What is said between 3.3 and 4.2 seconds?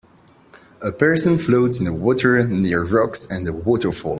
and a waterfall.